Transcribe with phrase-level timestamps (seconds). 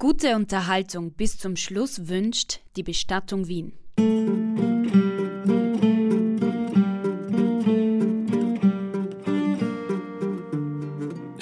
[0.00, 3.72] Gute Unterhaltung bis zum Schluss wünscht die Bestattung Wien.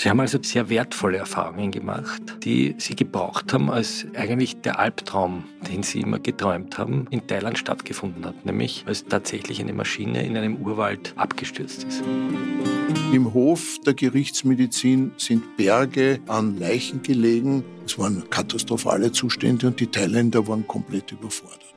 [0.07, 5.43] Sie haben also sehr wertvolle Erfahrungen gemacht, die Sie gebraucht haben, als eigentlich der Albtraum,
[5.69, 10.37] den Sie immer geträumt haben, in Thailand stattgefunden hat, nämlich als tatsächlich eine Maschine in
[10.37, 12.05] einem Urwald abgestürzt ist.
[13.13, 17.65] Im Hof der Gerichtsmedizin sind Berge an Leichen gelegen.
[17.85, 21.75] Es waren katastrophale Zustände und die Thailänder waren komplett überfordert.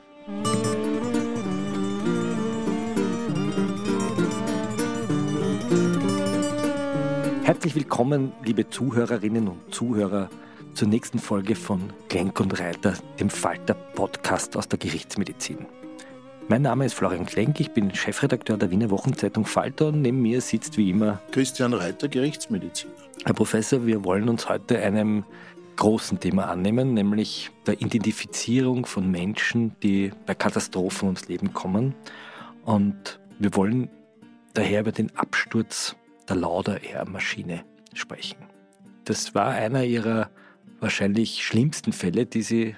[7.60, 10.30] Herzlich willkommen, liebe Zuhörerinnen und Zuhörer,
[10.76, 15.66] zur nächsten Folge von Klenk und Reiter, dem Falter-Podcast aus der Gerichtsmedizin.
[16.48, 20.40] Mein Name ist Florian Klenk, ich bin Chefredakteur der Wiener Wochenzeitung Falter und neben mir
[20.40, 22.94] sitzt wie immer Christian Reiter, Gerichtsmediziner.
[23.26, 25.26] Herr Professor, wir wollen uns heute einem
[25.76, 31.94] großen Thema annehmen, nämlich der Identifizierung von Menschen, die bei Katastrophen ums Leben kommen.
[32.64, 33.90] Und wir wollen
[34.54, 35.98] daher über den Absturz
[36.30, 38.38] der Lauder Air Maschine sprechen.
[39.05, 40.30] Das war einer ihrer
[40.80, 42.75] wahrscheinlich schlimmsten Fälle, die sie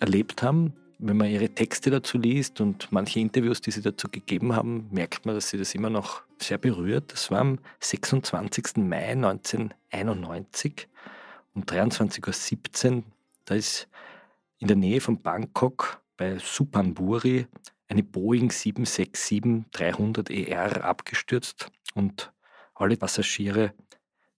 [0.00, 0.74] erlebt haben.
[0.98, 5.26] Wenn man ihre Texte dazu liest und manche Interviews, die sie dazu gegeben haben, merkt
[5.26, 7.12] man, dass sie das immer noch sehr berührt.
[7.12, 8.76] Das war am 26.
[8.76, 10.88] Mai 1991
[11.54, 13.02] um 23.17 Uhr.
[13.44, 13.88] Da ist
[14.58, 17.48] in der Nähe von Bangkok bei Suphanburi
[17.88, 22.32] eine Boeing 767-300ER e abgestürzt und
[22.74, 23.74] alle Passagiere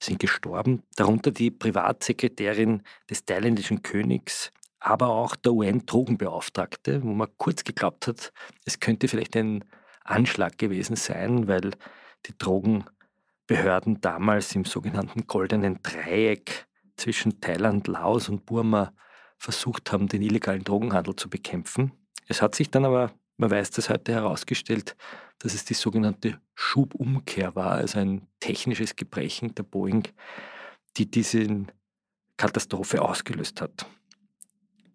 [0.01, 7.65] sind gestorben, darunter die Privatsekretärin des thailändischen Königs, aber auch der UN-Drogenbeauftragte, wo man kurz
[7.65, 8.33] geglaubt hat,
[8.67, 9.65] es könnte vielleicht ein
[10.05, 11.71] Anschlag gewesen sein, weil
[12.27, 16.67] die Drogenbehörden damals im sogenannten Goldenen Dreieck
[16.97, 18.93] zwischen Thailand, Laos und Burma
[19.39, 21.93] versucht haben, den illegalen Drogenhandel zu bekämpfen.
[22.29, 24.97] Es hat sich dann aber man weiß das heute herausgestellt,
[25.39, 30.09] dass es die sogenannte Schubumkehr war, also ein technisches Gebrechen der Boeing,
[30.97, 31.67] die diese
[32.37, 33.87] Katastrophe ausgelöst hat.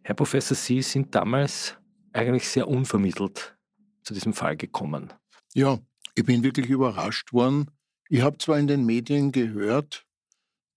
[0.04, 1.78] Herr Professor, Sie sind damals
[2.14, 3.56] eigentlich sehr unvermittelt
[4.04, 5.14] zu diesem Fall gekommen.
[5.54, 5.80] Ja,
[6.16, 7.70] ich bin wirklich überrascht worden.
[8.10, 10.06] Ich habe zwar in den Medien gehört,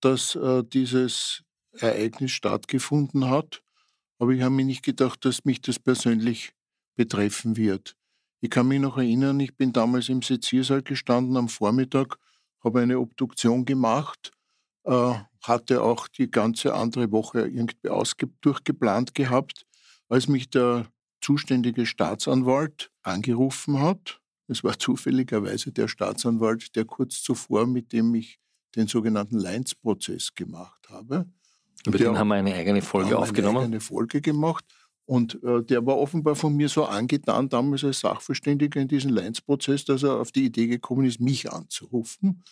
[0.00, 1.42] dass äh, dieses
[1.72, 3.62] Ereignis stattgefunden hat,
[4.18, 6.52] aber ich habe mir nicht gedacht, dass mich das persönlich
[6.94, 7.96] betreffen wird.
[8.42, 12.18] Ich kann mich noch erinnern, ich bin damals im Seziersaal gestanden am Vormittag,
[12.64, 14.32] habe eine Obduktion gemacht,
[14.82, 15.14] äh,
[15.44, 17.76] hatte auch die ganze andere Woche irgendwie
[18.40, 19.64] durchgeplant gehabt,
[20.08, 20.88] als mich der
[21.20, 24.20] zuständige Staatsanwalt angerufen hat.
[24.48, 28.40] Es war zufälligerweise der Staatsanwalt, der kurz zuvor mit dem ich
[28.74, 31.26] den sogenannten Leinz-Prozess gemacht habe.
[31.86, 33.58] Über den haben wir eine eigene Folge aufgenommen.
[33.58, 34.64] Eine eigene Folge gemacht.
[35.04, 39.84] Und äh, der war offenbar von mir so angetan, damals als Sachverständiger in diesem Leinz-Prozess,
[39.84, 42.42] dass er auf die Idee gekommen ist, mich anzurufen.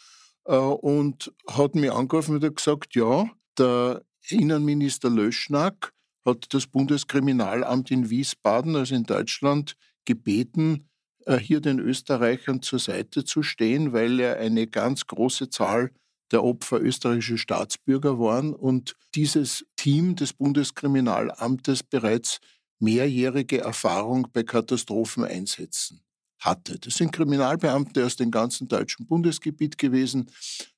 [0.44, 5.92] Äh, und hat mir angerufen und hat gesagt, ja, der Innenminister Löschnack
[6.24, 10.88] hat das Bundeskriminalamt in Wiesbaden, also in Deutschland, gebeten,
[11.26, 15.92] äh, hier den Österreichern zur Seite zu stehen, weil er eine ganz große Zahl
[16.32, 22.38] der Opfer österreichische Staatsbürger waren und dieses Team des Bundeskriminalamtes bereits
[22.78, 26.02] mehrjährige Erfahrung bei Katastropheneinsätzen
[26.38, 26.78] hatte.
[26.78, 30.30] Das sind Kriminalbeamte aus dem ganzen deutschen Bundesgebiet gewesen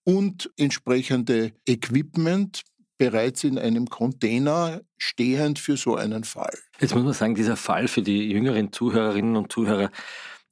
[0.04, 2.62] und entsprechende Equipment
[2.98, 6.56] bereits in einem Container stehend für so einen Fall.
[6.81, 9.90] Jetzt muss man sagen, dieser Fall für die jüngeren Zuhörerinnen und Zuhörer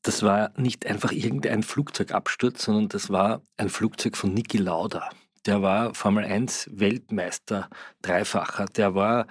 [0.02, 5.10] das war nicht einfach irgendein Flugzeugabsturz, sondern das war ein Flugzeug von Niki Lauda.
[5.46, 7.68] Der war Formel 1 Weltmeister,
[8.02, 8.66] Dreifacher.
[8.66, 9.26] Der war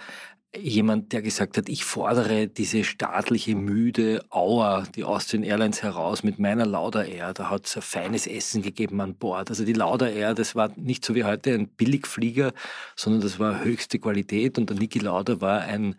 [0.56, 6.40] jemand, der gesagt hat, ich fordere diese staatliche müde Auer, die Austrian Airlines heraus mit
[6.40, 7.34] meiner Lauda Air.
[7.34, 9.50] Da hat es ein feines Essen gegeben an Bord.
[9.50, 12.54] Also die Lauda Air, das war nicht so wie heute ein Billigflieger,
[12.96, 15.96] sondern das war höchste Qualität und der Niki Lauda war ein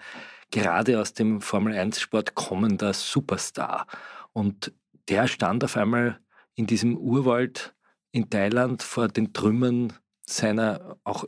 [0.51, 3.87] gerade aus dem Formel 1 Sport kommender Superstar.
[4.33, 4.73] Und
[5.09, 6.21] der stand auf einmal
[6.55, 7.75] in diesem Urwald
[8.13, 9.93] in Thailand vor den Trümmern
[10.27, 11.25] seiner auch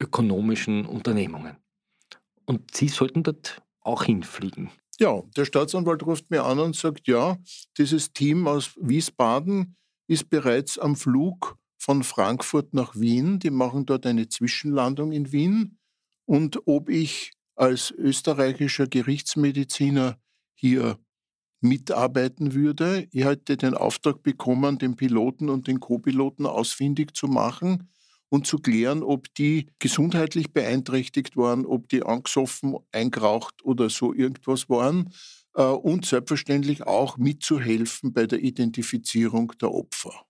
[0.00, 1.56] ökonomischen Unternehmungen.
[2.44, 4.70] Und Sie sollten dort auch hinfliegen.
[4.98, 7.38] Ja, der Staatsanwalt ruft mir an und sagt, ja,
[7.78, 9.76] dieses Team aus Wiesbaden
[10.06, 13.38] ist bereits am Flug von Frankfurt nach Wien.
[13.38, 15.78] Die machen dort eine Zwischenlandung in Wien.
[16.26, 20.18] Und ob ich als österreichischer Gerichtsmediziner
[20.54, 20.98] hier
[21.62, 23.08] mitarbeiten würde.
[23.10, 27.88] Ich hätte den Auftrag bekommen, den Piloten und den Co-Piloten ausfindig zu machen
[28.28, 34.68] und zu klären, ob die gesundheitlich beeinträchtigt waren, ob die angesoffen, eingeraucht oder so irgendwas
[34.68, 35.12] waren.
[35.54, 40.26] Äh, und selbstverständlich auch mitzuhelfen bei der Identifizierung der Opfer.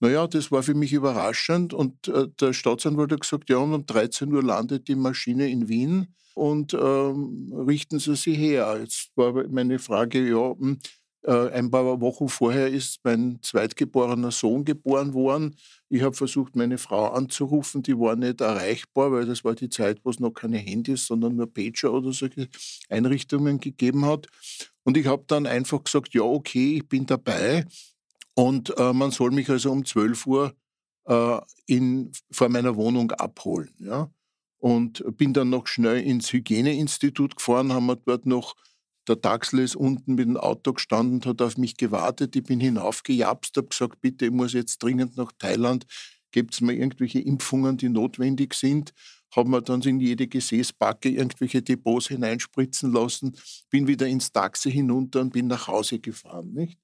[0.00, 3.84] Naja, das war für mich überraschend und äh, der Staatsanwalt hat gesagt, ja, und um
[3.86, 8.78] 13 Uhr landet die Maschine in Wien und ähm, richten Sie sie her.
[8.80, 10.78] Jetzt war meine Frage, ja, hm,
[11.22, 15.56] äh, ein paar Wochen vorher ist mein zweitgeborener Sohn geboren worden.
[15.90, 20.00] Ich habe versucht, meine Frau anzurufen, die war nicht erreichbar, weil das war die Zeit,
[20.02, 22.48] wo es noch keine Handys, sondern nur Pager oder solche
[22.88, 24.28] Einrichtungen gegeben hat.
[24.84, 27.66] Und ich habe dann einfach gesagt, ja, okay, ich bin dabei.
[28.40, 30.54] Und äh, man soll mich also um 12 Uhr
[31.04, 33.74] äh, in, vor meiner Wohnung abholen.
[33.78, 34.10] Ja?
[34.56, 38.56] Und bin dann noch schnell ins Hygieneinstitut gefahren, haben wir dort noch
[39.08, 42.36] der Taxler ist unten mit dem Auto gestanden, hat auf mich gewartet.
[42.36, 45.84] Ich bin hinaufgejapst, habe gesagt, bitte, ich muss jetzt dringend nach Thailand.
[46.30, 48.92] Gibt es mir irgendwelche Impfungen, die notwendig sind?
[49.34, 53.36] Haben wir dann in jede Gesäßbacke irgendwelche Depots hineinspritzen lassen,
[53.70, 56.52] bin wieder ins Taxi hinunter und bin nach Hause gefahren.
[56.52, 56.78] Nicht?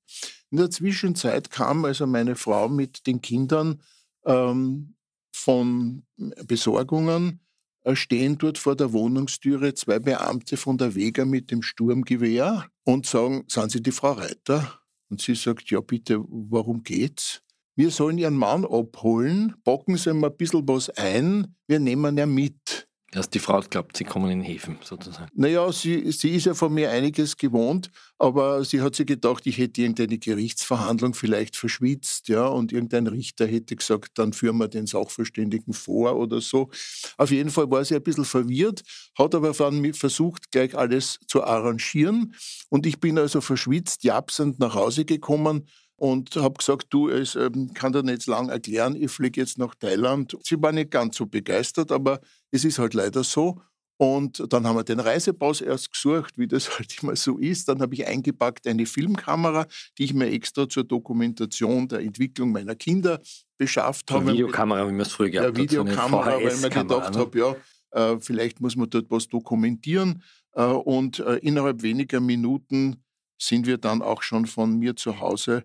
[0.51, 3.83] In der Zwischenzeit kam also meine Frau mit den Kindern
[4.25, 4.95] ähm,
[5.33, 6.05] von
[6.47, 7.41] Besorgungen
[7.87, 13.07] äh, stehen dort vor der Wohnungstüre zwei Beamte von der Wega mit dem Sturmgewehr und
[13.07, 14.81] sagen, sind Sie die Frau Reiter?
[15.09, 17.43] Und sie sagt, ja bitte, warum geht's?
[17.79, 22.33] Wir sollen Ihren Mann abholen, packen Sie mal ein bisschen was ein, wir nehmen ihn
[22.33, 22.89] mit.
[23.13, 25.31] Dass die Frau glaubt, sie kommen in Häfen sozusagen.
[25.35, 29.59] Naja, sie, sie ist ja von mir einiges gewohnt, aber sie hat sich gedacht, ich
[29.59, 34.87] hätte irgendeine Gerichtsverhandlung vielleicht verschwitzt, ja, und irgendein Richter hätte gesagt, dann führen wir den
[34.87, 36.71] Sachverständigen vor oder so.
[37.19, 38.83] Auf jeden Fall war sie ein bisschen verwirrt,
[39.19, 42.35] hat aber dann versucht, gleich alles zu arrangieren.
[42.71, 47.73] Und ich bin also verschwitzt, japsend nach Hause gekommen und habe gesagt, du, ich ähm,
[47.75, 50.37] kann dir nicht lang erklären, ich fliege jetzt nach Thailand.
[50.43, 52.21] Sie war nicht ganz so begeistert, aber
[52.51, 53.61] es ist halt leider so.
[53.99, 57.69] Und dann haben wir den Reisepaus erst gesucht, wie das halt immer so ist.
[57.69, 59.67] Dann habe ich eingepackt eine Filmkamera,
[59.97, 63.21] die ich mir extra zur Dokumentation der Entwicklung meiner Kinder
[63.57, 64.25] beschafft habe.
[64.25, 65.57] Eine Videokamera, wie man es früher gehabt hat.
[65.57, 67.21] Ja, Videokamera, so weil ich mir gedacht ne?
[67.21, 67.57] habe, ja,
[67.93, 70.23] äh, vielleicht muss man dort was dokumentieren.
[70.53, 73.03] Äh, und äh, innerhalb weniger Minuten
[73.41, 75.65] sind wir dann auch schon von mir zu Hause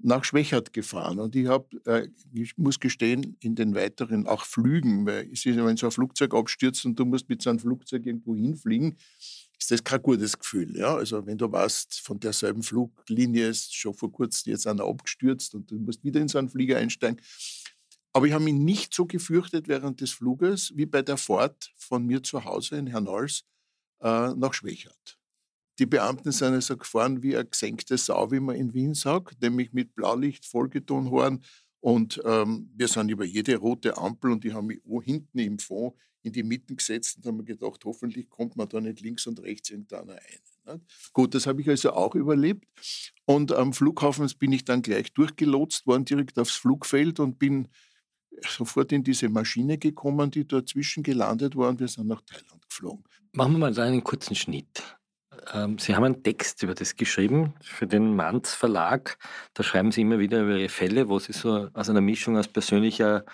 [0.00, 1.18] nach Schwächert gefahren.
[1.18, 5.56] Und ich habe, äh, ich muss gestehen, in den weiteren auch Flügen, weil es ist
[5.56, 8.96] wenn so ein Flugzeug abstürzt und du musst mit so einem Flugzeug irgendwo hinfliegen,
[9.58, 10.76] ist das kein gutes Gefühl.
[10.76, 10.96] Ja?
[10.96, 15.70] Also wenn du weißt, von derselben Fluglinie ist schon vor kurzem jetzt einer abgestürzt und
[15.70, 17.20] du musst wieder in so einen Flieger einsteigen.
[18.12, 22.04] Aber ich habe mich nicht so gefürchtet während des Fluges wie bei der Fahrt von
[22.04, 23.44] mir zu Hause in Hernals
[24.00, 25.18] äh, nach Schwächert.
[25.82, 29.72] Die Beamten sind also gefahren wie eine gesenkte Sau, wie man in Wien sagt, nämlich
[29.72, 31.42] mit Blaulicht vollgetan worden.
[31.80, 35.96] Und ähm, wir sind über jede rote Ampel und die haben mich hinten im Fond
[36.22, 39.70] in die Mitte gesetzt und haben gedacht, hoffentlich kommt man da nicht links und rechts
[39.70, 40.20] irgendeiner
[40.64, 40.80] ein.
[41.12, 42.64] Gut, das habe ich also auch überlebt.
[43.24, 47.66] Und am Flughafen bin ich dann gleich durchgelotst worden, direkt aufs Flugfeld und bin
[48.46, 52.68] sofort in diese Maschine gekommen, die dort zwischen gelandet war und wir sind nach Thailand
[52.68, 53.02] geflogen.
[53.32, 54.80] Machen wir mal einen kurzen Schnitt.
[55.52, 59.18] Ähm, Sie haben einen Text über das geschrieben für den Manz Verlag.
[59.54, 62.48] Da schreiben Sie immer wieder über Ihre Fälle, wo Sie so aus einer Mischung aus
[62.48, 63.24] persönlicher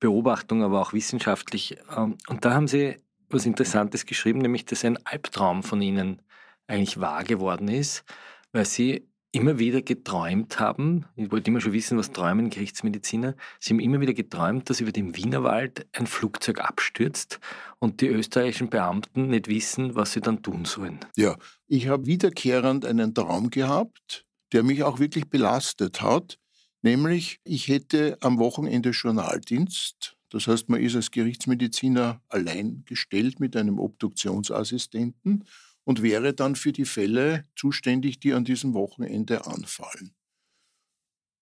[0.00, 1.76] Beobachtung, aber auch wissenschaftlich.
[1.96, 2.96] Ähm, und da haben Sie
[3.30, 6.22] was Interessantes geschrieben, nämlich dass ein Albtraum von Ihnen
[6.66, 8.04] eigentlich wahr geworden ist,
[8.52, 13.74] weil Sie immer wieder geträumt haben, ich wollte immer schon wissen, was träumen Gerichtsmediziner, sie
[13.74, 17.38] haben immer wieder geträumt, dass über dem Wienerwald ein Flugzeug abstürzt
[17.78, 21.00] und die österreichischen Beamten nicht wissen, was sie dann tun sollen.
[21.16, 26.38] Ja, ich habe wiederkehrend einen Traum gehabt, der mich auch wirklich belastet hat,
[26.80, 33.56] nämlich ich hätte am Wochenende Journaldienst, das heißt man ist als Gerichtsmediziner allein gestellt mit
[33.56, 35.44] einem Obduktionsassistenten
[35.88, 40.14] und wäre dann für die Fälle zuständig, die an diesem Wochenende anfallen.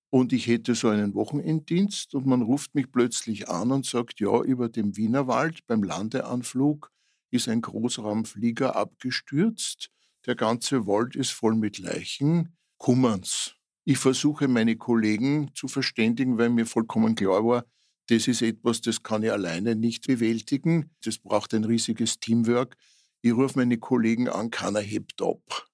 [0.09, 4.41] Und ich hätte so einen Wochenenddienst und man ruft mich plötzlich an und sagt, ja,
[4.43, 6.93] über dem Wienerwald beim Landeanflug
[7.33, 9.91] ist ein Großraumflieger abgestürzt,
[10.27, 13.57] der ganze Wald ist voll mit Leichen, kummerns.
[13.85, 17.65] Ich versuche meine Kollegen zu verständigen, weil mir vollkommen klar war,
[18.09, 20.93] das ist etwas, das kann ich alleine nicht bewältigen.
[21.03, 22.77] Das braucht ein riesiges Teamwork.
[23.23, 25.67] Ich rufe meine Kollegen an, keiner hebt ab.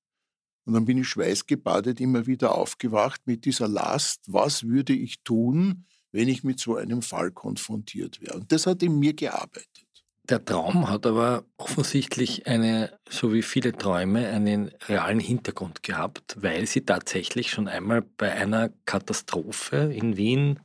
[0.65, 5.87] Und dann bin ich schweißgebadet immer wieder aufgewacht mit dieser Last, was würde ich tun,
[6.13, 8.37] wenn ich mit so einem Fall konfrontiert wäre.
[8.37, 9.87] Und das hat in mir gearbeitet.
[10.29, 16.67] Der Traum hat aber offensichtlich eine, so wie viele Träume, einen realen Hintergrund gehabt, weil
[16.67, 20.61] Sie tatsächlich schon einmal bei einer Katastrophe in Wien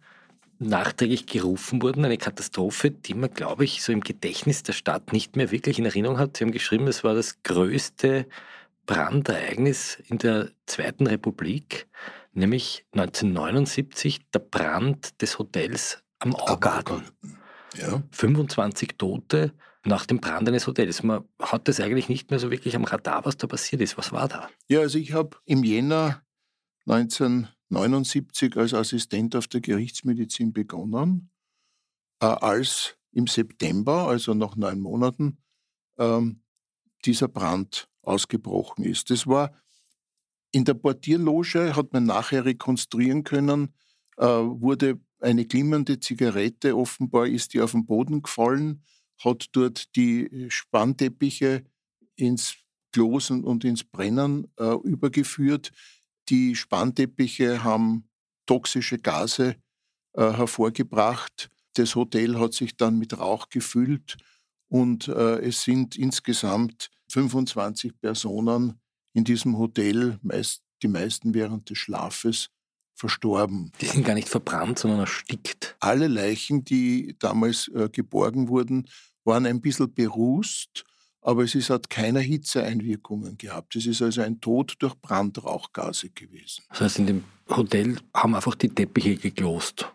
[0.60, 2.06] nachträglich gerufen wurden.
[2.06, 5.86] Eine Katastrophe, die man, glaube ich, so im Gedächtnis der Stadt nicht mehr wirklich in
[5.86, 6.38] Erinnerung hat.
[6.38, 8.26] Sie haben geschrieben, es war das größte
[8.86, 11.88] Brandereignis in der Zweiten Republik,
[12.34, 17.04] nämlich 1979 der Brand des Hotels am Augarten.
[17.76, 18.02] Ja.
[18.12, 21.04] 25 Tote nach dem Brand eines Hotels.
[21.04, 23.98] Man hat das eigentlich nicht mehr so wirklich am Radar, was da passiert ist.
[23.98, 24.50] Was war da?
[24.68, 26.24] Ja, also ich habe im Jänner
[27.70, 31.30] 1979 als Assistent auf der Gerichtsmedizin begonnen,
[32.22, 35.38] äh, als im September, also nach neun Monaten,
[35.98, 36.42] ähm,
[37.06, 39.10] dieser Brand ausgebrochen ist.
[39.10, 39.54] Das war
[40.52, 43.74] in der Portierloge, hat man nachher rekonstruieren können,
[44.18, 48.84] äh, wurde eine glimmernde Zigarette, offenbar ist die auf den Boden gefallen,
[49.20, 51.64] hat dort die Spannteppiche
[52.16, 52.56] ins
[52.92, 55.72] Klosen und ins Brennen äh, übergeführt.
[56.30, 58.10] Die Spannteppiche haben
[58.46, 59.56] toxische Gase
[60.14, 61.50] äh, hervorgebracht.
[61.76, 64.18] Das Hotel hat sich dann mit Rauch gefüllt
[64.68, 68.80] und äh, es sind insgesamt 25 Personen
[69.14, 72.50] in diesem Hotel, meist, die meisten während des Schlafes,
[72.94, 73.72] verstorben.
[73.80, 75.76] Die sind gar nicht verbrannt, sondern erstickt.
[75.80, 78.90] Alle Leichen, die damals äh, geborgen wurden,
[79.24, 80.84] waren ein bisschen berußt,
[81.28, 83.76] aber es ist, hat keine Hitzeeinwirkungen gehabt.
[83.76, 86.64] Es ist also ein Tod durch Brandrauchgase gewesen.
[86.70, 89.92] Das heißt, in dem Hotel haben einfach die Teppiche geklost.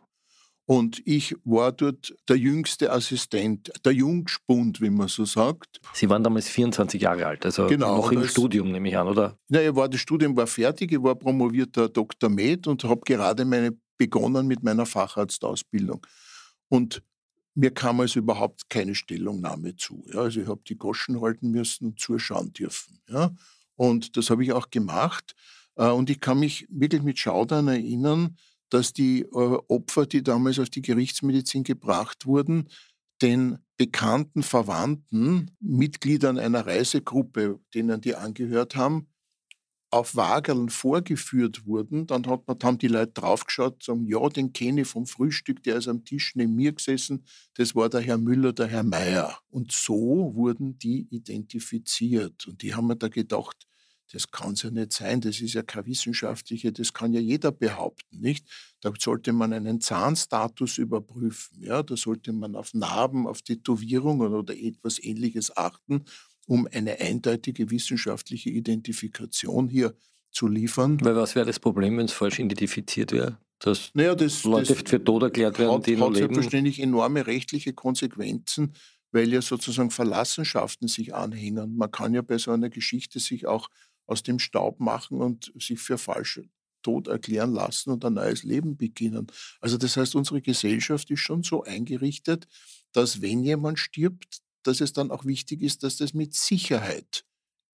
[0.66, 5.80] Und ich war dort der jüngste Assistent, der Jungspund, wie man so sagt.
[5.94, 9.38] Sie waren damals 24 Jahre alt, also genau, noch im Studium, nehme ich an, oder?
[9.48, 12.28] Nein, war, das Studium war fertig, ich war promovierter Dr.
[12.28, 16.06] Med und habe gerade meine, begonnen mit meiner Facharztausbildung.
[16.68, 17.02] Und
[17.54, 20.04] mir kam also überhaupt keine Stellungnahme zu.
[20.12, 20.20] Ja.
[20.20, 23.00] Also ich habe die Goschen halten müssen und zuschauen dürfen.
[23.08, 23.34] Ja.
[23.76, 25.34] Und das habe ich auch gemacht.
[25.76, 28.36] Äh, und ich kann mich wirklich mit Schaudern erinnern,
[28.70, 32.68] dass die äh, Opfer, die damals auf die Gerichtsmedizin gebracht wurden,
[33.20, 39.08] den bekannten Verwandten, Mitgliedern einer Reisegruppe, denen die angehört haben,
[39.92, 44.88] auf Wageln vorgeführt wurden, dann hat haben die Leute draufgeschaut, sagen, ja, den kenne ich
[44.88, 48.68] vom Frühstück, der ist am Tisch neben mir gesessen, das war der Herr Müller, der
[48.68, 49.38] Herr Meier.
[49.50, 52.46] Und so wurden die identifiziert.
[52.46, 53.66] Und die haben mir da gedacht,
[54.12, 57.50] das kann es ja nicht sein, das ist ja kein wissenschaftliche, das kann ja jeder
[57.50, 58.46] behaupten, nicht?
[58.80, 64.54] Da sollte man einen Zahnstatus überprüfen, ja, da sollte man auf Narben, auf Tätowierungen oder
[64.56, 66.04] etwas ähnliches achten,
[66.46, 69.94] um eine eindeutige wissenschaftliche Identifikation hier
[70.30, 70.98] zu liefern.
[71.02, 73.38] Weil was wäre das Problem, wenn es falsch identifiziert wäre?
[73.58, 76.34] Dass naja, das, Leute das für tot erklärt werden, hat, die noch hat leben?
[76.34, 78.72] selbstverständlich enorme rechtliche Konsequenzen,
[79.12, 81.76] weil ja sozusagen Verlassenschaften sich anhängen.
[81.76, 83.68] Man kann ja bei so einer Geschichte sich auch
[84.06, 86.40] aus dem Staub machen und sich für falsch
[86.82, 89.28] tot erklären lassen und ein neues Leben beginnen.
[89.60, 92.48] Also das heißt, unsere Gesellschaft ist schon so eingerichtet,
[92.92, 97.24] dass wenn jemand stirbt, dass es dann auch wichtig ist, dass das mit Sicherheit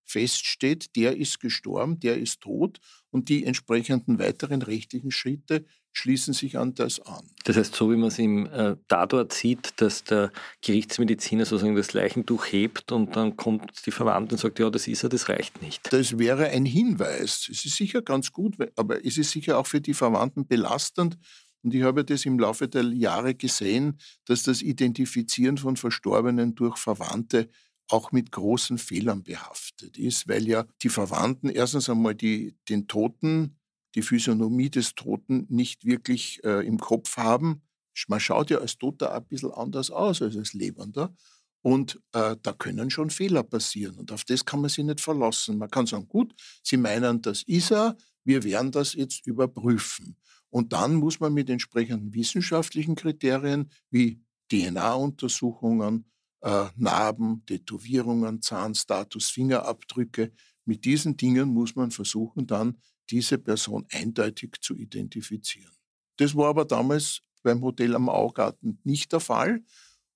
[0.09, 2.79] feststeht, der ist gestorben, der ist tot
[3.11, 7.29] und die entsprechenden weiteren rechtlichen Schritte schließen sich an das an.
[7.43, 10.31] Das heißt, so wie man es im äh, Tatort sieht, dass der
[10.61, 15.03] Gerichtsmediziner sozusagen das Leichentuch hebt und dann kommt die Verwandte und sagt, ja, das ist
[15.03, 15.91] er, das reicht nicht.
[15.91, 17.47] Das wäre ein Hinweis.
[17.51, 21.17] Es ist sicher ganz gut, aber es ist sicher auch für die Verwandten belastend.
[21.63, 26.77] Und ich habe das im Laufe der Jahre gesehen, dass das Identifizieren von Verstorbenen durch
[26.77, 27.49] Verwandte
[27.89, 33.59] auch mit großen Fehlern behaftet ist, weil ja die Verwandten erstens einmal die, den Toten
[33.95, 37.61] die Physiognomie des Toten nicht wirklich äh, im Kopf haben.
[38.07, 41.13] Man schaut ja als Toter ein bisschen anders aus als als Lebender.
[41.61, 43.97] Und äh, da können schon Fehler passieren.
[43.97, 45.57] Und auf das kann man sich nicht verlassen.
[45.57, 50.15] Man kann sagen, gut, Sie meinen, das ist er, wir werden das jetzt überprüfen.
[50.49, 56.05] Und dann muss man mit entsprechenden wissenschaftlichen Kriterien wie DNA-Untersuchungen,
[56.41, 60.31] äh, Narben, Tätowierungen, Zahnstatus, Fingerabdrücke,
[60.65, 62.77] mit diesen Dingen muss man versuchen, dann
[63.09, 65.73] diese Person eindeutig zu identifizieren.
[66.17, 69.63] Das war aber damals beim Hotel am Augarten nicht der Fall.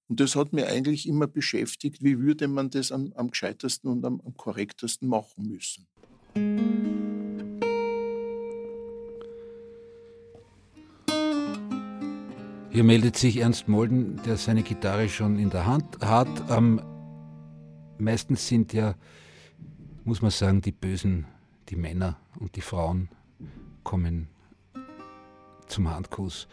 [0.10, 4.06] Und das hat mir eigentlich immer beschäftigt, wie würde man das am, am gescheitesten und
[4.06, 5.88] am, am korrektesten machen müssen.
[12.74, 16.28] Hier meldet sich Ernst Molden, der seine Gitarre schon in der Hand hat.
[16.50, 16.82] Ähm,
[18.00, 18.96] meistens sind ja,
[20.06, 21.28] muss man sagen, die Bösen,
[21.70, 23.10] die Männer und die Frauen
[23.84, 24.28] kommen
[25.68, 26.48] zum Handkuss.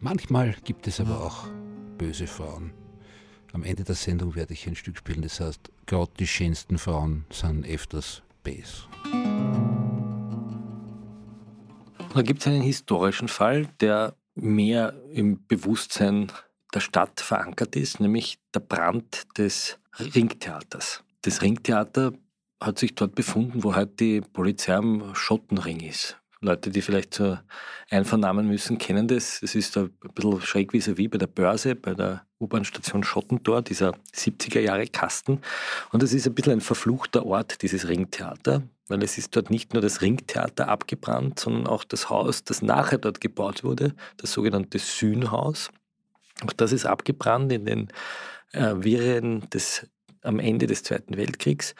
[0.00, 1.46] Manchmal gibt es aber auch
[1.98, 2.72] böse Frauen.
[3.52, 7.26] Am Ende der Sendung werde ich ein Stück spielen, das heißt, gerade die schönsten Frauen
[7.30, 8.88] sind öfters Bass.
[12.14, 16.30] Da gibt es einen historischen Fall, der mehr im Bewusstsein
[16.74, 21.04] der Stadt verankert ist, nämlich der Brand des Ringtheaters.
[21.22, 22.12] Das Ringtheater
[22.60, 26.18] hat sich dort befunden, wo heute die Polizei am Schottenring ist.
[26.44, 27.38] Leute, die vielleicht so
[27.90, 29.42] einvernahmen müssen, kennen das.
[29.42, 34.60] Es ist ein bisschen schräg wie bei der Börse, bei der U-Bahn-Station Schottentor, dieser 70er
[34.60, 35.40] Jahre Kasten.
[35.90, 39.72] Und es ist ein bisschen ein verfluchter Ort, dieses Ringtheater, weil es ist dort nicht
[39.72, 44.78] nur das Ringtheater abgebrannt, sondern auch das Haus, das nachher dort gebaut wurde, das sogenannte
[44.78, 45.70] Sühnhaus.
[46.44, 47.88] Auch das ist abgebrannt in den
[48.52, 49.86] äh, Wirren des,
[50.22, 51.74] am Ende des Zweiten Weltkriegs.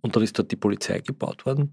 [0.00, 1.72] Und dann ist dort die Polizei gebaut worden.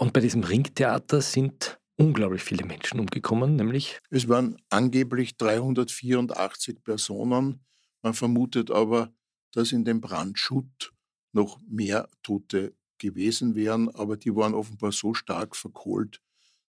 [0.00, 3.98] Und bei diesem Ringtheater sind unglaublich viele Menschen umgekommen, nämlich.
[4.08, 7.60] Es waren angeblich 384 Personen.
[8.00, 9.12] Man vermutet aber,
[9.52, 10.94] dass in dem Brandschutt
[11.32, 16.22] noch mehr Tote gewesen wären, aber die waren offenbar so stark verkohlt,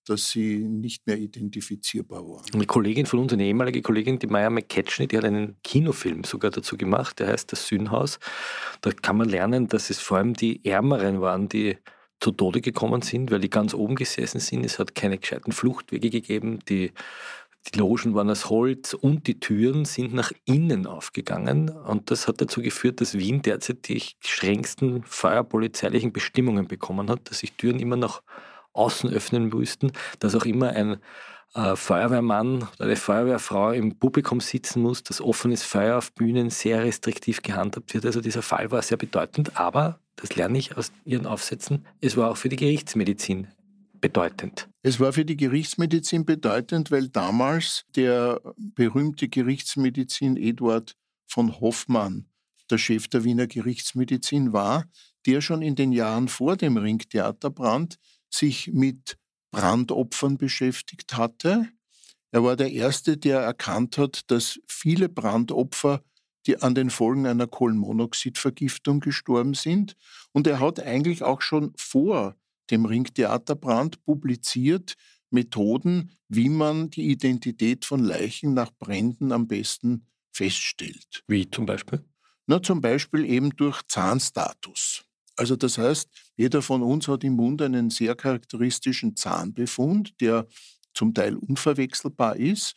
[0.06, 2.46] dass sie nicht mehr identifizierbar waren.
[2.54, 6.50] Eine Kollegin von uns, eine ehemalige Kollegin, die Maya McCatchney, die hat einen Kinofilm sogar
[6.50, 8.18] dazu gemacht, der heißt Das Sühnhaus.
[8.80, 11.76] Da kann man lernen, dass es vor allem die Ärmeren waren, die
[12.20, 14.64] zu Tode gekommen sind, weil die ganz oben gesessen sind.
[14.64, 16.60] Es hat keine gescheiten Fluchtwege gegeben.
[16.68, 16.92] Die,
[17.66, 21.68] die Logen waren aus Holz und die Türen sind nach innen aufgegangen.
[21.68, 27.40] Und das hat dazu geführt, dass Wien derzeit die strengsten feuerpolizeilichen Bestimmungen bekommen hat, dass
[27.40, 28.22] sich Türen immer nach
[28.72, 30.98] außen öffnen müssten, dass auch immer ein
[31.54, 36.84] äh, Feuerwehrmann oder eine Feuerwehrfrau im Publikum sitzen muss, dass offenes Feuer auf Bühnen sehr
[36.84, 38.06] restriktiv gehandhabt wird.
[38.06, 42.30] Also dieser Fall war sehr bedeutend, aber, das lerne ich aus Ihren Aufsätzen, es war
[42.30, 43.48] auch für die Gerichtsmedizin
[44.00, 44.68] bedeutend.
[44.82, 50.94] Es war für die Gerichtsmedizin bedeutend, weil damals der berühmte Gerichtsmedizin Eduard
[51.26, 52.26] von Hoffmann
[52.70, 54.84] der Chef der Wiener Gerichtsmedizin war,
[55.26, 57.96] der schon in den Jahren vor dem Ringtheaterbrand
[58.30, 59.16] sich mit
[59.50, 61.68] Brandopfern beschäftigt hatte.
[62.30, 66.02] Er war der Erste, der erkannt hat, dass viele Brandopfer
[66.46, 69.96] die an den Folgen einer Kohlenmonoxidvergiftung gestorben sind.
[70.32, 72.36] Und er hat eigentlich auch schon vor
[72.70, 74.94] dem Ringtheaterbrand publiziert
[75.30, 81.22] Methoden, wie man die Identität von Leichen nach Bränden am besten feststellt.
[81.26, 82.04] Wie zum Beispiel?
[82.46, 85.04] Na, zum Beispiel eben durch Zahnstatus.
[85.36, 90.46] Also das heißt, jeder von uns hat im Mund einen sehr charakteristischen Zahnbefund, der
[90.94, 92.74] zum Teil unverwechselbar ist.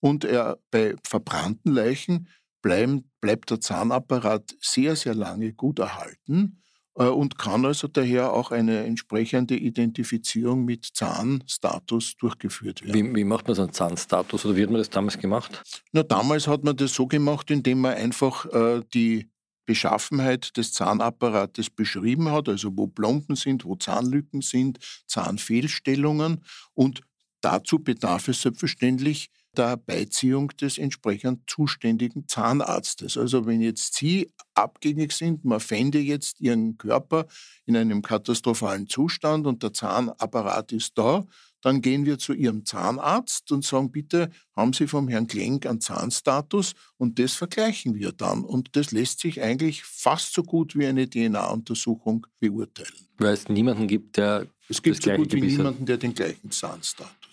[0.00, 2.28] Und er, bei verbrannten Leichen
[2.64, 6.62] bleiben, bleibt der Zahnapparat sehr, sehr lange gut erhalten
[6.96, 12.94] äh, und kann also daher auch eine entsprechende Identifizierung mit Zahnstatus durchgeführt werden.
[12.94, 15.62] Wie, wie macht man so einen Zahnstatus oder wie hat man das damals gemacht?
[15.92, 19.28] Na, damals hat man das so gemacht, indem man einfach äh, die
[19.66, 26.42] Beschaffenheit des Zahnapparates beschrieben hat, also wo Plomben sind, wo Zahnlücken sind, Zahnfehlstellungen.
[26.72, 27.02] Und
[27.42, 33.16] dazu bedarf es selbstverständlich der Beiziehung des entsprechend zuständigen Zahnarztes.
[33.16, 37.26] Also wenn jetzt Sie abgängig sind, man fände jetzt Ihren Körper
[37.66, 41.24] in einem katastrophalen Zustand und der Zahnapparat ist da,
[41.64, 45.80] dann gehen wir zu Ihrem Zahnarzt und sagen, bitte haben Sie vom Herrn Klenk einen
[45.80, 48.44] Zahnstatus und das vergleichen wir dann.
[48.44, 52.92] Und das lässt sich eigentlich fast so gut wie eine DNA-Untersuchung beurteilen.
[53.16, 54.46] Weil es niemanden gibt, der.
[54.68, 57.23] Es gibt so gut wie niemanden, der den gleichen Zahnstatus hat.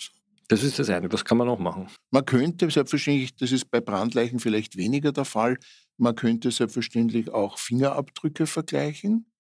[0.51, 1.87] Das ist das eine, das kann man auch machen.
[2.09, 5.57] Man könnte selbstverständlich, das ist bei Brandleichen vielleicht weniger der Fall,
[5.95, 9.31] man könnte selbstverständlich auch Fingerabdrücke vergleichen.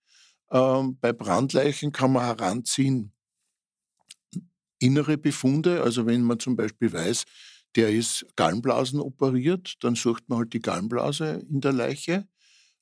[0.51, 3.11] Ähm, bei Brandleichen kann man heranziehen
[4.79, 5.83] innere Befunde.
[5.83, 7.25] Also wenn man zum Beispiel weiß,
[7.75, 12.25] der ist Gallenblasen operiert, dann sucht man halt die Gallenblase in der Leiche.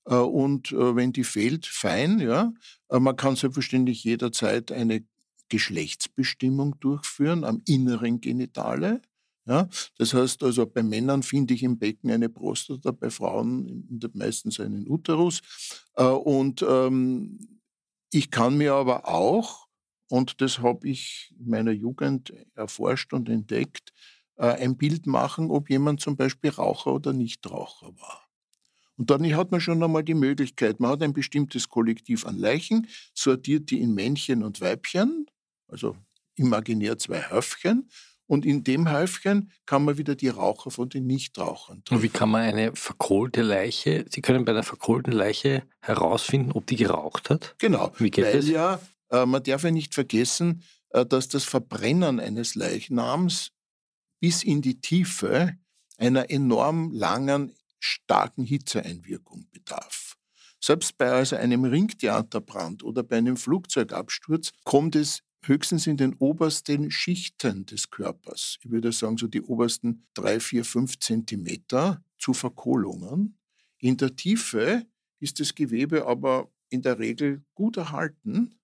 [0.05, 2.53] Äh, und äh, wenn die fehlt, fein, ja.
[2.89, 5.03] Äh, man kann selbstverständlich jederzeit eine
[5.49, 9.01] Geschlechtsbestimmung durchführen am inneren Genitale.
[9.45, 14.59] Ja, das heißt also, bei Männern finde ich im Becken eine Prostata, bei Frauen meistens
[14.59, 15.41] einen Uterus.
[15.95, 17.61] Und ähm,
[18.11, 19.69] ich kann mir aber auch
[20.09, 23.93] und das habe ich in meiner Jugend erforscht und entdeckt,
[24.37, 28.27] äh, ein Bild machen, ob jemand zum Beispiel Raucher oder Nichtraucher war.
[28.97, 32.87] Und dann hat man schon einmal die Möglichkeit, man hat ein bestimmtes Kollektiv an Leichen,
[33.13, 35.27] sortiert die in Männchen und Weibchen,
[35.69, 35.95] also
[36.35, 37.89] imaginär zwei Höfchen,
[38.29, 41.97] Und in dem Häufchen kann man wieder die Raucher von den Nichtrauchern trennen.
[41.97, 46.67] Und wie kann man eine verkohlte Leiche, Sie können bei einer verkohlten Leiche herausfinden, ob
[46.67, 47.55] die geraucht hat?
[47.57, 48.47] Genau, wie geht weil das?
[48.47, 48.79] ja,
[49.09, 53.51] äh, man darf ja nicht vergessen, äh, dass das Verbrennen eines Leichnams
[54.19, 55.57] bis in die Tiefe
[55.97, 60.17] einer enorm langen, starken Hitzeeinwirkung bedarf.
[60.61, 66.91] Selbst bei also einem Ringtheaterbrand oder bei einem Flugzeugabsturz kommt es höchstens in den obersten
[66.91, 73.37] Schichten des Körpers, ich würde sagen so die obersten drei, vier, fünf Zentimeter zu Verkohlungen.
[73.77, 74.85] In der Tiefe
[75.19, 78.55] ist das Gewebe aber in der Regel gut erhalten,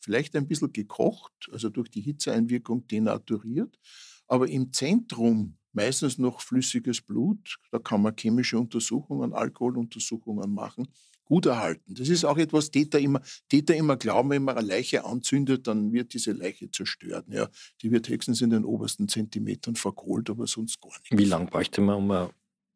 [0.00, 3.78] vielleicht ein bisschen gekocht, also durch die Hitzeeinwirkung denaturiert,
[4.26, 10.88] aber im Zentrum meistens noch flüssiges Blut, da kann man chemische Untersuchungen, Alkoholuntersuchungen machen
[11.24, 11.94] gut erhalten.
[11.94, 15.92] Das ist auch etwas, Täter immer, Täter immer glauben, wenn man eine Leiche anzündet, dann
[15.92, 17.26] wird diese Leiche zerstört.
[17.28, 17.48] Ja,
[17.82, 21.18] die wird höchstens in den obersten Zentimetern verkohlt, aber sonst gar nicht.
[21.18, 22.30] Wie lange bräuchte man, um eine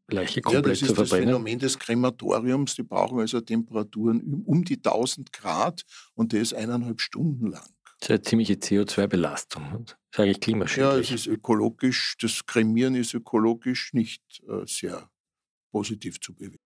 [0.09, 0.97] Leiche komplett ja, zu verbrennen?
[0.97, 2.75] Das ist das Phänomen des Krematoriums.
[2.75, 5.83] Die brauchen also Temperaturen um die 1000 Grad
[6.15, 7.69] und das eineinhalb Stunden lang.
[8.01, 10.93] Das ist eine ziemliche CO2-Belastung, sage ich klimaschädlich.
[10.93, 15.11] Ja, es ist ökologisch, das Kremieren ist ökologisch nicht äh, sehr
[15.73, 16.68] positiv zu bewerten.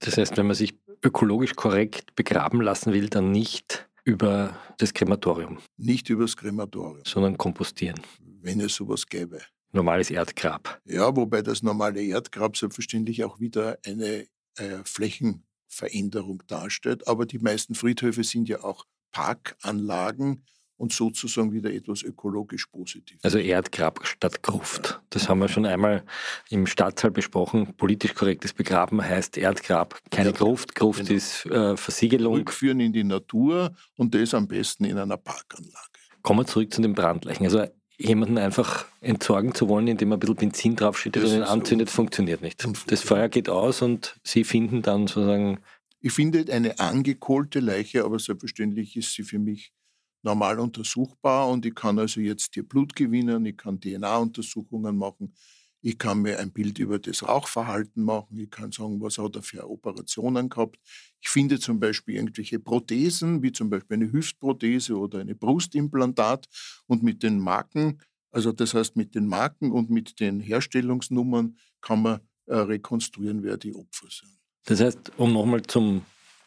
[0.00, 5.58] Das heißt, wenn man sich ökologisch korrekt begraben lassen will, dann nicht über das Krematorium.
[5.76, 7.02] Nicht über das Krematorium.
[7.06, 8.00] Sondern kompostieren.
[8.42, 9.40] Wenn es sowas gäbe.
[9.72, 10.80] Normales Erdgrab.
[10.84, 17.06] Ja, wobei das normale Erdgrab selbstverständlich auch wieder eine äh, Flächenveränderung darstellt.
[17.06, 20.44] Aber die meisten Friedhöfe sind ja auch Parkanlagen
[20.80, 23.18] und sozusagen wieder etwas ökologisch positiv.
[23.22, 24.98] Also Erdgrab statt Gruft.
[25.10, 26.04] Das haben wir schon einmal
[26.48, 27.74] im Stadtsaal besprochen.
[27.76, 30.74] Politisch korrektes Begraben heißt Erdgrab, keine ja, Gruft.
[30.74, 31.12] Gruft genau.
[31.12, 32.32] ist äh, Versiegelung.
[32.32, 35.76] Rückführen in die Natur und das am besten in einer Parkanlage.
[36.22, 37.44] Kommen wir zurück zu den Brandleichen.
[37.44, 37.66] Also
[37.98, 42.40] jemanden einfach entsorgen zu wollen, indem man ein bisschen Benzin draufschüttet und ihn anzündet, funktioniert
[42.40, 42.66] nicht.
[42.86, 45.60] Das Feuer geht aus und Sie finden dann sozusagen
[46.02, 49.74] ich finde eine angekohlte Leiche, aber selbstverständlich ist sie für mich
[50.22, 55.34] normal untersuchbar und ich kann also jetzt hier Blut gewinnen, ich kann DNA-Untersuchungen machen,
[55.82, 59.42] ich kann mir ein Bild über das Rauchverhalten machen, ich kann sagen, was hat er
[59.42, 60.78] für Operationen gehabt.
[61.20, 66.48] Ich finde zum Beispiel irgendwelche Prothesen, wie zum Beispiel eine Hüftprothese oder eine Brustimplantat
[66.86, 67.98] und mit den Marken,
[68.30, 73.56] also das heißt mit den Marken und mit den Herstellungsnummern kann man äh, rekonstruieren, wer
[73.56, 74.30] die Opfer sind.
[74.66, 76.02] Das heißt, um nochmal zum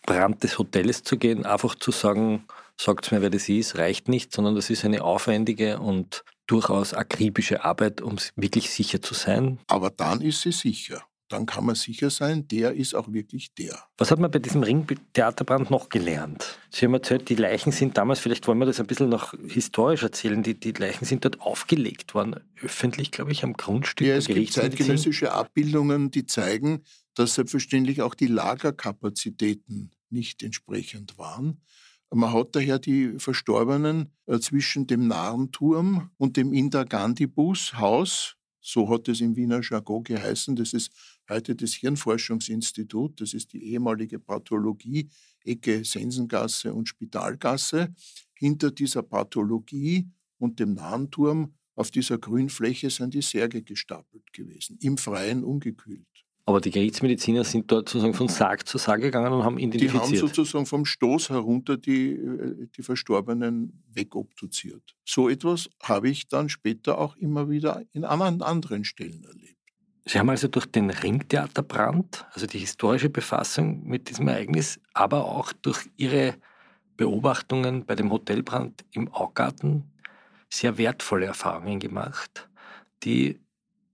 [0.05, 2.45] Brand des Hotels zu gehen, einfach zu sagen,
[2.79, 7.63] sagt mir, wer das ist, reicht nicht, sondern das ist eine aufwendige und durchaus akribische
[7.63, 9.59] Arbeit, um wirklich sicher zu sein.
[9.67, 11.03] Aber dann ist sie sicher.
[11.29, 13.79] Dann kann man sicher sein, der ist auch wirklich der.
[13.97, 16.59] Was hat man bei diesem Ringtheaterbrand noch gelernt?
[16.69, 20.03] Sie haben erzählt, die Leichen sind damals, vielleicht wollen wir das ein bisschen noch historisch
[20.03, 24.05] erzählen, die, die Leichen sind dort aufgelegt worden, öffentlich, glaube ich, am Grundstück.
[24.05, 26.83] Ja, es gibt zeitgenössische Abbildungen, die zeigen,
[27.15, 31.61] dass selbstverständlich auch die Lagerkapazitäten nicht entsprechend waren.
[32.15, 38.35] Man hat daher die Verstorbenen äh, zwischen dem Narrenturm und dem Indra Gandhi Bus Haus,
[38.61, 40.91] so hat es im Wiener Jargon geheißen, das ist
[41.27, 45.09] heute das Hirnforschungsinstitut, das ist die ehemalige Pathologie,
[45.43, 47.93] Ecke Sensengasse und Spitalgasse.
[48.35, 54.99] Hinter dieser Pathologie und dem Narrenturm auf dieser Grünfläche sind die Särge gestapelt gewesen, im
[54.99, 56.12] Freien ungekühlt.
[56.45, 60.11] Aber die Gerichtsmediziner sind dort sozusagen von Sarg zu Sarg gegangen und haben identifiziert.
[60.11, 64.95] Die haben sozusagen vom Stoß herunter die, äh, die Verstorbenen wegobduziert.
[65.05, 69.57] So etwas habe ich dann später auch immer wieder in anderen Stellen erlebt.
[70.05, 75.53] Sie haben also durch den Ringtheaterbrand, also die historische Befassung mit diesem Ereignis, aber auch
[75.53, 76.35] durch Ihre
[76.97, 79.85] Beobachtungen bei dem Hotelbrand im Augarten
[80.49, 82.49] sehr wertvolle Erfahrungen gemacht,
[83.03, 83.39] die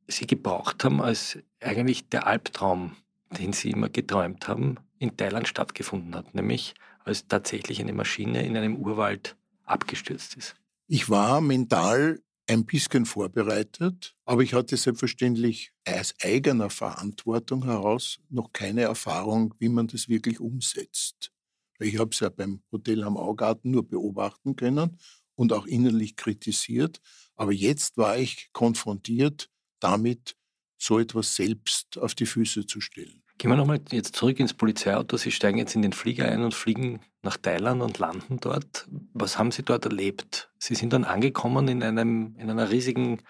[0.09, 2.95] Sie gebraucht haben, als eigentlich der Albtraum,
[3.37, 6.73] den Sie immer geträumt haben, in Thailand stattgefunden hat, nämlich
[7.05, 10.55] als tatsächlich eine Maschine in einem Urwald abgestürzt ist.
[10.87, 18.51] Ich war mental ein bisschen vorbereitet, aber ich hatte selbstverständlich aus eigener Verantwortung heraus noch
[18.51, 21.31] keine Erfahrung, wie man das wirklich umsetzt.
[21.79, 24.97] Ich habe es ja beim Hotel am Augarten nur beobachten können
[25.35, 26.99] und auch innerlich kritisiert.
[27.35, 30.35] Aber jetzt war ich konfrontiert damit,
[30.77, 33.21] so etwas selbst auf die Füße zu stellen.
[33.37, 35.15] Gehen wir nochmal jetzt zurück ins Polizeiauto.
[35.17, 38.87] Sie steigen jetzt in den Flieger ein und fliegen nach Thailand und landen dort.
[39.13, 40.51] Was haben Sie dort erlebt?
[40.57, 43.21] Sie sind dann angekommen in, einem, in einer riesigen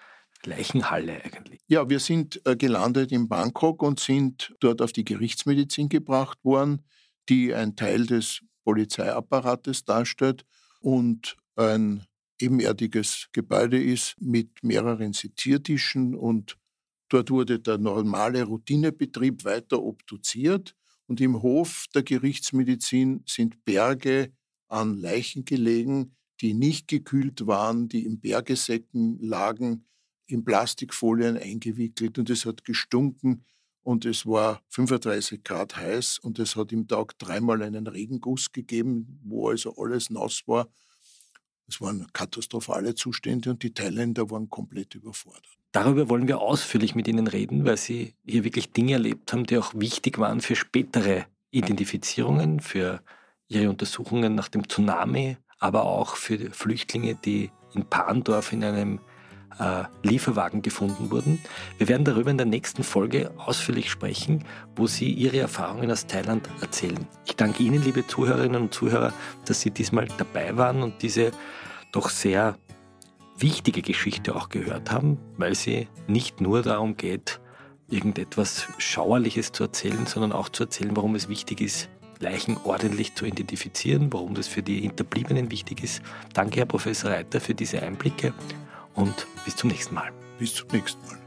[0.44, 1.60] Leichenhalle eigentlich.
[1.68, 6.84] Ja, wir sind äh, gelandet in Bangkok und sind dort auf die Gerichtsmedizin gebracht worden,
[7.28, 10.44] die ein Teil des Polizeiapparates darstellt
[10.80, 12.04] und ein
[12.40, 16.58] ebenerdiges Gebäude ist mit mehreren Seziertischen und
[17.08, 20.74] dort wurde der normale Routinebetrieb weiter obduziert
[21.06, 24.32] und im Hof der Gerichtsmedizin sind Berge
[24.68, 29.86] an Leichen gelegen, die nicht gekühlt waren, die in Bergesäcken lagen,
[30.26, 33.44] in Plastikfolien eingewickelt und es hat gestunken
[33.82, 39.20] und es war 35 Grad heiß und es hat im Tag dreimal einen Regenguss gegeben,
[39.24, 40.68] wo also alles nass war.
[41.70, 45.46] Es waren katastrophale Zustände und die Thailänder waren komplett überfordert.
[45.70, 49.56] Darüber wollen wir ausführlich mit Ihnen reden, weil Sie hier wirklich Dinge erlebt haben, die
[49.56, 53.00] auch wichtig waren für spätere Identifizierungen, für
[53.46, 58.98] Ihre Untersuchungen nach dem Tsunami, aber auch für Flüchtlinge, die in Pandorf in einem
[59.58, 61.40] äh, Lieferwagen gefunden wurden.
[61.78, 64.44] Wir werden darüber in der nächsten Folge ausführlich sprechen,
[64.76, 67.06] wo Sie Ihre Erfahrungen aus Thailand erzählen.
[67.26, 69.12] Ich danke Ihnen, liebe Zuhörerinnen und Zuhörer,
[69.46, 71.32] dass Sie diesmal dabei waren und diese
[71.92, 72.56] doch sehr
[73.42, 77.40] wichtige Geschichte auch gehört haben, weil sie nicht nur darum geht,
[77.88, 81.88] irgendetwas Schauerliches zu erzählen, sondern auch zu erzählen, warum es wichtig ist,
[82.20, 86.02] Leichen ordentlich zu identifizieren, warum das für die Hinterbliebenen wichtig ist.
[86.34, 88.34] Danke, Herr Professor Reiter, für diese Einblicke
[89.00, 90.10] und bis zum nächsten Mal.
[90.38, 91.18] Bis zum nächsten Mal.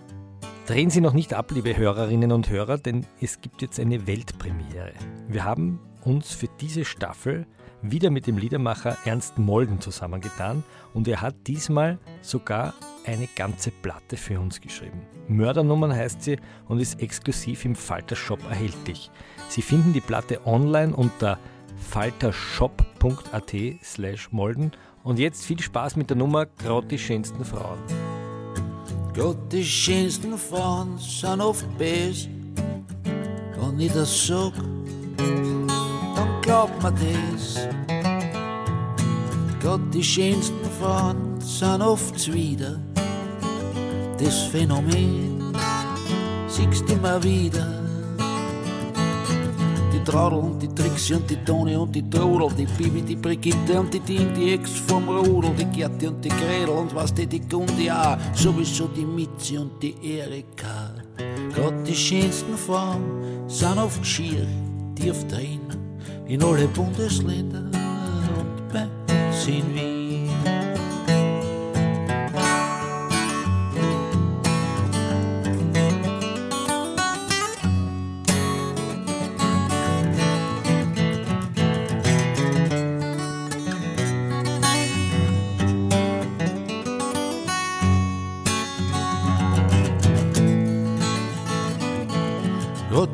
[0.68, 4.94] Drehen Sie noch nicht ab, liebe Hörerinnen und Hörer, denn es gibt jetzt eine Weltpremiere.
[5.28, 7.46] Wir haben uns für diese Staffel
[7.82, 12.74] wieder mit dem Liedermacher Ernst Molden zusammengetan und er hat diesmal sogar
[13.06, 15.02] eine ganze Platte für uns geschrieben.
[15.28, 16.38] Mördernummern heißt sie
[16.70, 19.12] und ist exklusiv im Falter Shop erhältlich.
[19.50, 21.38] Sie finden die Platte online unter
[21.90, 24.72] faltershop.at slash molden
[25.04, 27.80] und jetzt viel Spaß mit der Nummer Grad die schönsten Frauen.
[29.14, 32.30] Gott, die schönsten Frauen sind oft böse.
[33.60, 34.54] Wenn ich das sag,
[35.18, 37.68] dann glaubt man das.
[39.62, 42.80] Gott, die schönsten Frauen sind oft zwider.
[44.18, 45.54] Das Phänomen
[46.48, 47.83] siehst immer wieder.
[50.04, 53.94] Traudel und die Trixie und die Toni und die Trudel, die Bibi, die Brigitte und
[53.94, 57.42] die Ding, die Ex vom Rudel, die Gerti und die Gredel und was die, die
[57.42, 60.94] Gundi auch, sowieso die Mitzi und die Erika.
[61.56, 64.48] Gott, die schönsten Frauen sind oft schier,
[64.96, 65.62] tief drin,
[66.28, 67.66] in alle Bundesländer
[68.38, 69.93] und bei uns in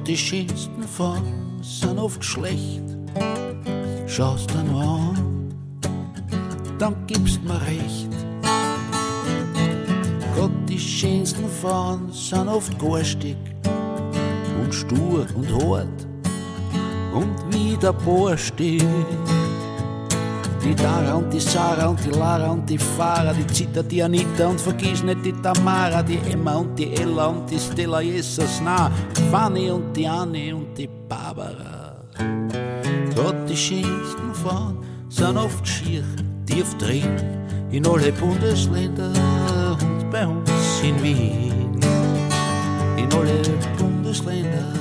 [0.10, 1.22] die schönsten von
[1.62, 2.82] sind oft schlecht.
[4.08, 5.54] Schaust dann an,
[6.80, 8.10] dann gibst mir recht.
[10.36, 13.38] Gott, die schönsten von sind oft garstig
[14.64, 16.08] und stur und hart
[17.14, 18.84] und wieder borstig.
[20.64, 24.48] Die Dara und die Sarah und die Lara und die Farah, die Zita, die Anita
[24.48, 28.92] und vergiss nicht die Tamara, die Emma und die Ella und die Stella Jesus, na,
[29.32, 31.96] Fanny und die Anne und die Barbara.
[33.16, 34.78] Gott, die schönsten Frauen
[35.10, 36.04] sind oft schier,
[36.46, 37.18] tief drin,
[37.72, 41.80] in alle Bundesländer und bei uns in Wien.
[42.98, 43.42] In alle
[43.78, 44.74] Bundesländer